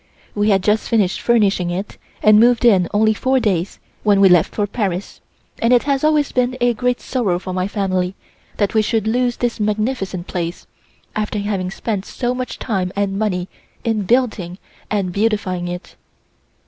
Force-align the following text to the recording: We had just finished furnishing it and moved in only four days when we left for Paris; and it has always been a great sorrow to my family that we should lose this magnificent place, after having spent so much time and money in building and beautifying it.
We 0.33 0.49
had 0.49 0.63
just 0.63 0.89
finished 0.89 1.21
furnishing 1.21 1.69
it 1.69 1.99
and 2.23 2.39
moved 2.39 2.65
in 2.65 2.87
only 2.91 3.13
four 3.13 3.39
days 3.39 3.77
when 4.01 4.19
we 4.19 4.29
left 4.29 4.55
for 4.55 4.65
Paris; 4.65 5.21
and 5.59 5.71
it 5.71 5.83
has 5.83 6.03
always 6.03 6.31
been 6.31 6.57
a 6.59 6.73
great 6.73 6.99
sorrow 6.99 7.37
to 7.37 7.53
my 7.53 7.67
family 7.67 8.15
that 8.57 8.73
we 8.73 8.81
should 8.81 9.05
lose 9.05 9.37
this 9.37 9.59
magnificent 9.59 10.25
place, 10.25 10.65
after 11.15 11.37
having 11.37 11.69
spent 11.69 12.05
so 12.07 12.33
much 12.33 12.57
time 12.57 12.91
and 12.95 13.19
money 13.19 13.47
in 13.83 14.01
building 14.01 14.57
and 14.89 15.13
beautifying 15.13 15.67
it. 15.67 15.95